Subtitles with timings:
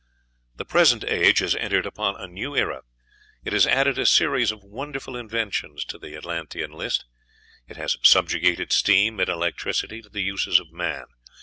[0.55, 2.81] The present age has entered upon a new era;
[3.43, 7.05] it has added a series of wonderful inventions to the Atlantean list;
[7.67, 11.05] it has subjugated steam and electricity to the uses of man.